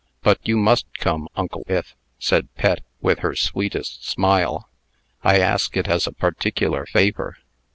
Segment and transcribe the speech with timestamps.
[0.23, 4.67] "But you must come, Uncle Ith!" said Pet, with her sweetest smile.
[5.23, 7.37] "I ask it as a particular favor."